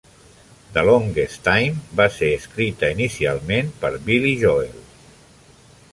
The 0.77 0.81
Longest 0.87 1.43
Time 1.49 1.77
va 2.01 2.07
ser 2.17 2.31
escrita 2.39 2.91
inicialment 2.97 3.73
per 3.85 3.93
Billy 4.09 4.33
Joel. 4.47 4.77